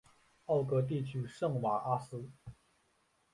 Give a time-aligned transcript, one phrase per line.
[0.45, 2.27] 奥格地区圣瓦阿斯。